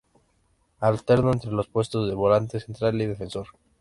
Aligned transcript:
Alternó 0.79 1.31
entre 1.31 1.51
los 1.51 1.67
puestos 1.67 2.07
de 2.09 2.15
volante 2.15 2.59
central 2.59 2.99
y 3.03 3.05
defensor 3.05 3.45
central. 3.45 3.61